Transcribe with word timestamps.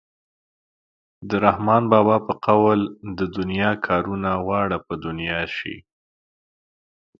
د 1.29 1.31
رحمان 1.45 1.83
بابا 1.91 2.17
په 2.27 2.33
قول 2.45 2.79
د 3.17 3.19
دنیا 3.37 3.71
کارونه 3.87 4.31
واړه 4.47 4.77
په 4.87 4.93
دنیا 5.05 5.41
شي. 5.57 5.75